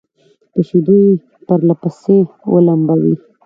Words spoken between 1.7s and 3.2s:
پسې ولمبوي